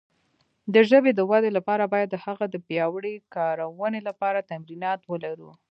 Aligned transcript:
د 0.73 0.75
ژبې 0.89 1.11
د 1.15 1.21
وده 1.31 1.49
لپاره 1.57 1.83
باید 1.93 2.09
د 2.11 2.17
هغه 2.25 2.45
د 2.49 2.55
پیاوړې 2.67 3.15
کارونې 3.35 3.99
لپاره 4.09 4.47
تمرینات 4.51 4.99
ولرو. 5.05 5.51